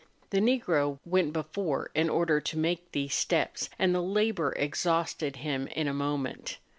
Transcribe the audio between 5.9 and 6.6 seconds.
moment.